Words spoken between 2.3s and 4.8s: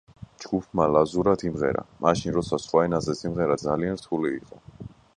როცა სხვა ენაზე სიმღერა ძალიან რთული იყო.